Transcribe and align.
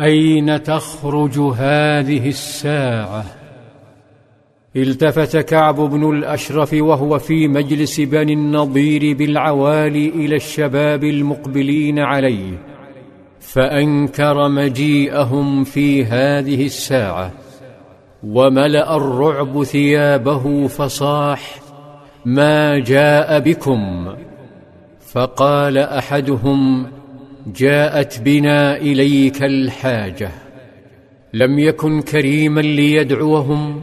أين 0.00 0.62
تخرج 0.62 1.38
هذه 1.38 2.28
الساعة؟ 2.28 3.24
التفت 4.76 5.36
كعب 5.36 5.74
بن 5.74 6.10
الأشرف 6.10 6.72
وهو 6.72 7.18
في 7.18 7.48
مجلس 7.48 8.00
بني 8.00 8.32
النضير 8.32 9.16
بالعوالي 9.16 10.08
إلى 10.08 10.36
الشباب 10.36 11.04
المقبلين 11.04 11.98
عليه 11.98 12.58
فأنكر 13.40 14.48
مجيئهم 14.48 15.64
في 15.64 16.04
هذه 16.04 16.66
الساعة 16.66 17.32
وملأ 18.24 18.96
الرعب 18.96 19.62
ثيابه 19.62 20.66
فصاح 20.66 21.60
ما 22.24 22.78
جاء 22.78 23.40
بكم؟ 23.40 24.14
فقال 25.12 25.78
أحدهم 25.78 26.86
جاءت 27.56 28.20
بنا 28.20 28.76
إليك 28.76 29.42
الحاجة. 29.42 30.30
لم 31.34 31.58
يكن 31.58 32.02
كريما 32.02 32.60
ليدعوهم 32.60 33.82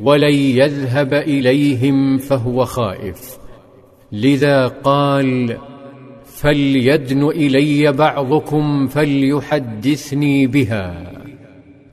ولن 0.00 0.34
يذهب 0.34 1.14
إليهم 1.14 2.18
فهو 2.18 2.64
خائف. 2.64 3.36
لذا 4.12 4.66
قال 4.66 5.56
فليدن 6.24 7.28
إلي 7.28 7.92
بعضكم 7.92 8.86
فليحدثني 8.86 10.46
بها. 10.46 11.14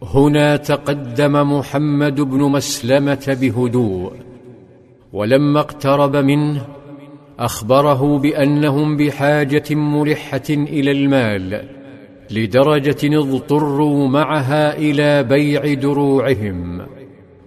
هنا 0.03 0.55
تقدم 0.55 1.57
محمد 1.57 2.21
بن 2.21 2.40
مسلمة 2.40 3.38
بهدوء 3.41 4.13
ولما 5.13 5.59
اقترب 5.59 6.15
منه 6.15 6.65
أخبره 7.40 8.17
بأنهم 8.17 8.98
بحاجة 8.98 9.76
ملحه 9.76 10.49
إلى 10.49 10.91
المال 10.91 11.63
لدرجة 12.31 13.20
اضطروا 13.20 14.07
معها 14.07 14.77
إلى 14.77 15.23
بيع 15.23 15.73
دروعهم. 15.73 16.81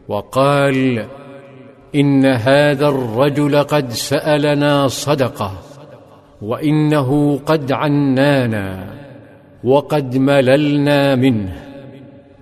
وقال 0.08 1.06
إن 1.94 2.27
هذا 2.27 2.88
الرجل 2.88 3.56
قد 3.62 3.90
سألنا 3.92 4.88
صدقة 4.88 5.52
وإنه 6.42 7.40
قد 7.46 7.72
عنانا 7.72 8.94
وقد 9.64 10.16
مللنا 10.16 11.14
منه 11.14 11.64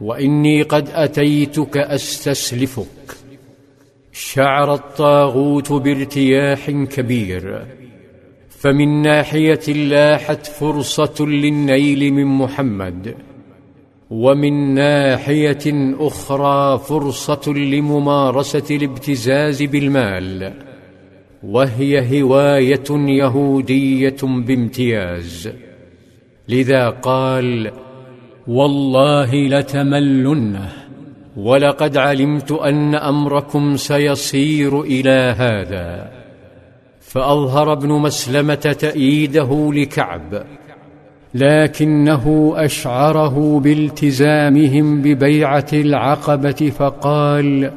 وإني 0.00 0.62
قد 0.62 0.88
أتيتك 0.94 1.76
أستسلفك. 1.76 3.21
شعر 4.12 4.74
الطاغوت 4.74 5.72
بارتياح 5.72 6.70
كبير 6.70 7.66
فمن 8.48 9.02
ناحية 9.02 9.72
لاحت 9.72 10.46
فرصة 10.46 11.26
للنيل 11.26 12.12
من 12.12 12.26
محمد 12.26 13.14
ومن 14.10 14.74
ناحية 14.74 15.94
أخرى 15.98 16.78
فرصة 16.78 17.52
لممارسة 17.52 18.76
الابتزاز 18.76 19.62
بالمال 19.62 20.52
وهي 21.42 22.22
هواية 22.22 22.90
يهودية 22.90 24.16
بامتياز. 24.22 25.50
لذا 26.48 26.88
قال 26.88 27.72
والله 28.46 29.34
لتملنه 29.34 30.72
ولقد 31.36 31.96
علمت 31.96 32.52
أن 32.52 32.94
أمركم 32.94 33.76
سيصير 33.76 34.80
إلى 34.80 35.34
هذا. 35.38 36.22
فأظهر 37.00 37.72
ابن 37.72 37.88
مسلمة 37.88 38.54
تأييده 38.54 39.70
لكعب 39.72 40.44
لكنه 41.34 42.52
أشعره 42.56 43.60
بالتزامهم 43.60 45.02
ببيعة 45.02 45.66
العقبة 45.72 46.72
فقال 46.78 47.72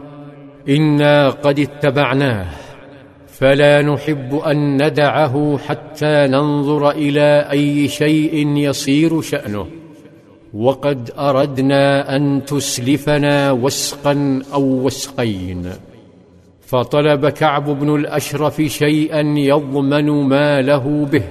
إنا 0.70 1.30
قد 1.30 1.60
اتبعناه 1.60 2.46
فلا 3.28 3.82
نحب 3.82 4.36
أن 4.36 4.86
ندعه 4.86 5.58
حتى 5.58 6.28
ننظر 6.28 6.90
إلى 6.90 7.48
أي 7.52 7.88
شيء 7.88 8.48
يصير 8.48 9.22
شأنه. 9.22 9.68
وقد 10.54 11.12
أردنا 11.20 12.16
أن 12.16 12.46
تسلفنا 12.46 13.52
وسقا 13.52 14.42
أو 14.54 14.62
وسقين. 14.62 15.70
فطلب 16.62 17.30
كعب 17.30 17.80
بن 17.80 17.96
الأشرف 17.96 18.62
شيئا 18.62 19.22
يضمن 19.22 20.10
ما 20.10 20.62
له 20.62 21.06
به. 21.06 21.24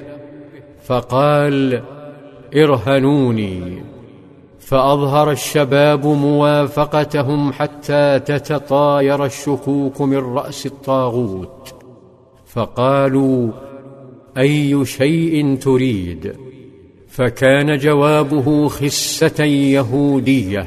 فقال 0.84 1.82
ارهنوني. 2.56 3.82
فأظهر 4.58 5.30
الشباب 5.30 6.06
موافقتهم 6.06 7.52
حتى 7.52 8.18
تتطاير 8.18 9.24
الشكوك 9.24 10.00
من 10.00 10.18
رأس 10.18 10.66
الطاغوت. 10.66 11.74
فقالوا 12.46 13.48
أي 14.38 14.84
شيء 14.84 15.56
تريد؟ 15.56 16.53
فكان 17.14 17.76
جوابه 17.78 18.68
خسة 18.68 19.44
يهودية 19.44 20.66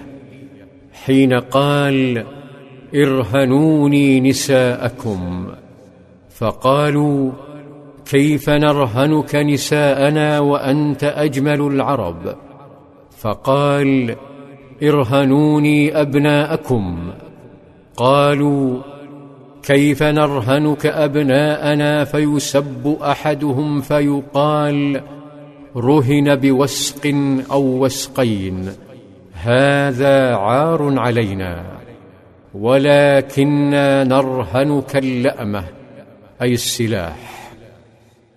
حين 1.06 1.34
قال 1.34 2.26
إرهنوني 2.96 4.20
نساءكم 4.20 5.48
فقالوا 6.30 7.32
كيف 8.06 8.50
نرهنك 8.50 9.36
نساءنا 9.36 10.40
وأنت 10.40 11.04
أجمل 11.04 11.62
العرب؟ 11.62 12.36
فقال 13.18 14.16
إرهنوني 14.84 16.02
أبناءكم 16.02 17.12
قالوا 17.98 18.82
كيف 19.64 20.04
نرهنك 20.04 20.86
أبناءنا 20.86 22.04
فيسب 22.04 22.98
أحدهم 23.02 23.82
فيقال 23.82 25.02
رهن 25.78 26.36
بوسق 26.36 27.16
أو 27.52 27.86
وسقين 27.86 28.70
هذا 29.34 30.36
عار 30.36 31.00
علينا 31.00 31.64
ولكنا 32.54 34.04
نرهنك 34.04 34.96
اللأمة 34.96 35.64
أي 36.42 36.54
السلاح. 36.54 37.52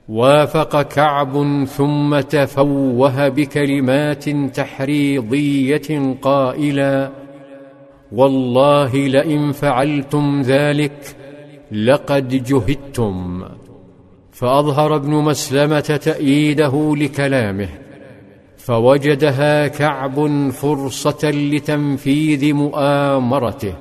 وافق 0.08 0.82
كعب 0.82 1.64
ثم 1.64 2.20
تفوه 2.20 3.28
بكلمات 3.28 4.28
تحريضية 4.28 6.16
قائلا 6.22 7.10
والله 8.12 8.96
لئن 8.96 9.52
فعلتم 9.52 10.42
ذلك 10.42 11.16
لقد 11.72 12.28
جهدتم. 12.44 13.44
فأظهر 14.40 14.96
ابن 14.96 15.10
مسلمة 15.10 15.80
تأييده 15.80 16.94
لكلامه 16.96 17.68
فوجدها 18.56 19.66
كعب 19.66 20.50
فرصة 20.50 21.30
لتنفيذ 21.30 22.54
مؤامرته 22.54 23.74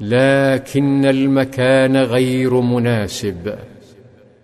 لكن 0.00 1.04
المكان 1.04 1.96
غير 1.96 2.60
مناسب. 2.60 3.54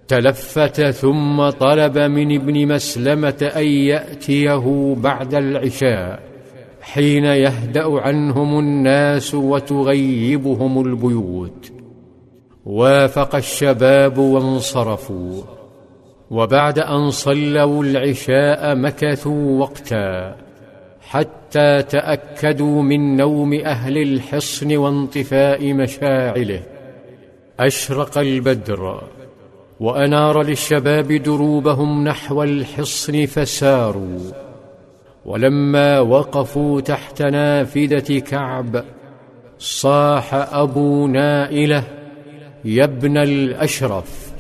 تلفت 0.09 0.81
ثم 0.81 1.51
طلب 1.51 1.99
من 1.99 2.35
ابن 2.35 2.75
مسلمة 2.75 3.51
أن 3.57 3.67
يأتيه 3.67 4.95
بعد 4.99 5.35
العشاء 5.35 6.23
حين 6.81 7.25
يهدأ 7.25 8.01
عنهم 8.01 8.59
الناس 8.59 9.35
وتغيبهم 9.35 10.87
البيوت. 10.87 11.78
وافق 12.69 13.35
الشباب 13.35 14.19
وانصرفوا 14.19 15.43
وبعد 16.31 16.79
أن 16.79 17.11
صلوا 17.11 17.85
العشاء 17.85 18.75
مكثوا 18.75 19.61
وقتا 19.61 20.37
حتى 21.01 21.83
تأكدوا 21.83 22.83
من 22.83 23.17
نوم 23.17 23.55
أهل 23.55 23.99
الحصن 23.99 24.77
وانطفاء 24.77 25.73
مشاعله. 25.73 26.63
أشرق 27.61 28.19
البدر 28.19 29.01
وأنار 29.81 30.43
للشباب 30.43 31.13
دروبهم 31.13 32.05
نحو 32.05 32.43
الحصن 32.43 33.27
فساروا. 33.27 34.19
ولما 35.25 36.01
وقفوا 36.01 36.81
تحت 36.81 37.23
نافذة 37.23 38.19
كعب 38.19 38.85
صاح 39.59 40.35
أبو 40.35 41.07
نائلة 41.07 41.98
يا 42.65 42.85
ابن 42.85 43.17
الأشرف 43.17 44.33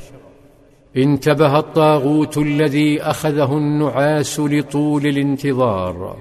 انتبه 0.96 1.58
الطاغوت 1.58 2.38
الذي 2.38 3.02
أخذه 3.02 3.52
النعاس 3.56 4.40
لطول 4.40 5.06
الانتظار 5.06 6.16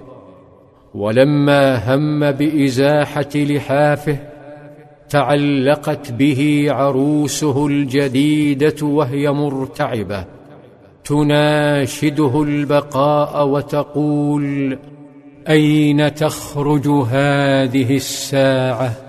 ولما 0.96 1.96
هم 1.96 2.32
بإزاحة 2.32 3.30
لحافه 3.36 4.18
تعلقت 5.10 6.12
به 6.12 6.68
عروسه 6.70 7.68
الجديدة 7.68 8.86
وهي 8.86 9.32
مرتعبة 9.32 10.26
تناشده 11.06 12.44
البقاء 12.44 13.48
وتقول 13.48 14.78
أين 15.50 16.14
تخرج 16.14 16.88
هذه 16.88 17.96
الساعة؟ 17.96 19.07